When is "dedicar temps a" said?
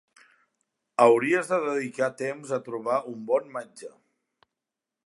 1.65-2.61